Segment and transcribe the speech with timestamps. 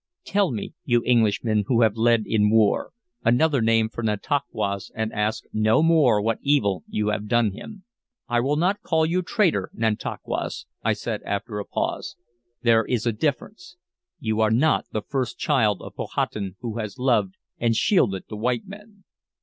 [0.25, 2.89] Tell me, you Englishman who have led in war,
[3.23, 7.83] another name for Nantauquas, and ask no more what evil you have done him."
[8.27, 12.15] "I will not call you 'traitor,' Nantauquas," I said, after a pause.
[12.63, 13.77] "There is a difference.
[14.19, 18.65] You are not the first child of Powhatan who has loved and shielded the white
[18.65, 19.03] men."